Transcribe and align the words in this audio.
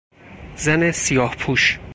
زن 0.55 0.91
سیاهپوش 0.91 1.79